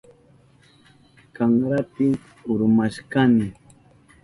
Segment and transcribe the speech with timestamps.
[1.35, 2.07] Kanranti
[2.51, 3.47] urmashkani.